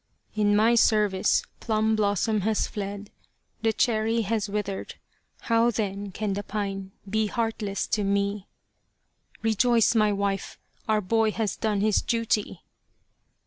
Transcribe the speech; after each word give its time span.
In 0.33 0.55
my 0.55 0.73
service 0.73 1.43
Plum 1.59 1.95
blossom 1.95 2.41
has 2.41 2.65
fled 2.65 3.11
The 3.61 3.71
Cherry 3.71 4.21
has 4.21 4.49
withered 4.49 4.95
How 5.41 5.69
then 5.69 6.11
can 6.11 6.33
the 6.33 6.41
Pine 6.41 6.89
be 7.07 7.27
Heartless 7.27 7.85
to 7.89 8.03
me?" 8.03 8.47
Rejoice, 9.43 9.93
my 9.93 10.11
wife! 10.11 10.57
Our 10.89 11.01
boy 11.01 11.29
has 11.33 11.55
done 11.55 11.81
his 11.81 12.01
duty 12.01 12.63